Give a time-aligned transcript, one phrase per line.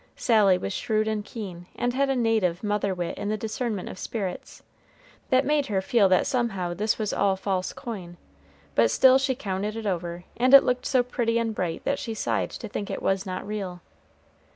[0.15, 3.99] Sally was shrewd and keen, and had a native mother wit in the discernment of
[3.99, 4.63] spirits,
[5.29, 8.17] that made her feel that somehow this was all false coin;
[8.73, 12.15] but still she counted it over, and it looked so pretty and bright that she
[12.15, 13.79] sighed to think it was not real.